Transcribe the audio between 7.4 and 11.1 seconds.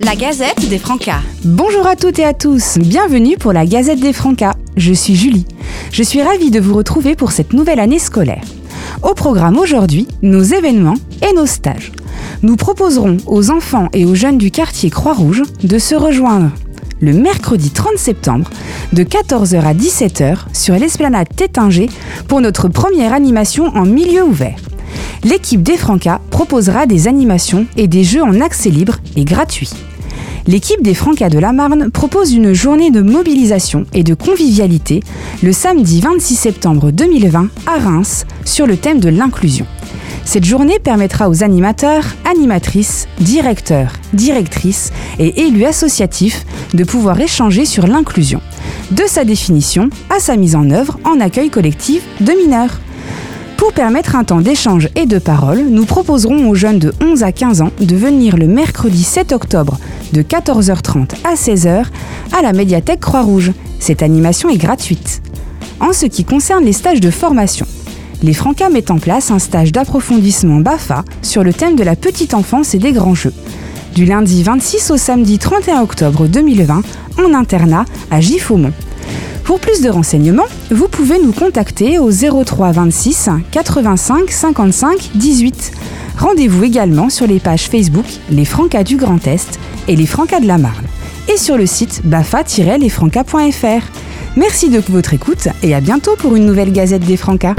nouvelle année scolaire. Au programme aujourd'hui, nos événements